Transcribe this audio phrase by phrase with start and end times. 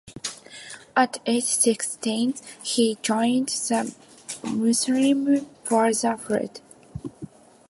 [0.97, 3.93] At age sixteen, he joined the
[4.43, 6.59] Muslim Brotherhood.